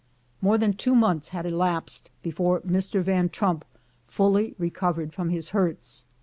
[0.41, 3.03] More than two months had elapsed before Mr.
[3.03, 3.63] Van Trump
[4.07, 6.05] fully recovered from his hurts.